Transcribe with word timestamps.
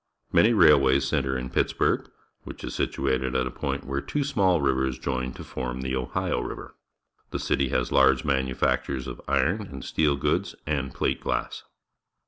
Many 0.31 0.51
railways 0.53 1.07
centre 1.07 1.37
in 1.37 1.51
Pittsburgh, 1.51 2.09
which 2.41 2.63
is 2.63 2.73
situ 2.73 3.07
ated 3.07 3.35
at 3.35 3.45
a 3.45 3.51
point 3.51 3.85
where 3.85 4.01
two 4.01 4.23
small 4.23 4.59
rivers 4.59 4.97
join 4.97 5.31
to 5.33 5.43
form 5.43 5.81
the 5.81 5.95
Ohio 5.95 6.39
River. 6.39 6.75
The 7.29 7.37
city 7.37 7.69
has 7.69 7.91
large 7.91 8.25
manufactures 8.25 9.05
of 9.05 9.21
iron 9.27 9.61
and 9.61 9.85
steel 9.85 10.15
goods 10.15 10.55
and 10.65 10.91
plate 10.91 11.21
glass. 11.21 11.65